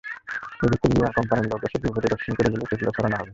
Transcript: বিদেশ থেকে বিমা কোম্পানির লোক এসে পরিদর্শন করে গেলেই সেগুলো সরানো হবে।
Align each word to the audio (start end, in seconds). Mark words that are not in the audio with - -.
বিদেশ 0.59 0.79
থেকে 0.81 0.91
বিমা 0.91 1.11
কোম্পানির 1.17 1.49
লোক 1.51 1.61
এসে 1.67 1.77
পরিদর্শন 1.87 2.31
করে 2.33 2.49
গেলেই 2.51 2.69
সেগুলো 2.71 2.91
সরানো 2.97 3.15
হবে। 3.15 3.29